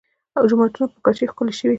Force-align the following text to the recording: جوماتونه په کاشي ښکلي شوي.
جوماتونه 0.49 0.85
په 0.93 0.99
کاشي 1.05 1.25
ښکلي 1.31 1.53
شوي. 1.59 1.69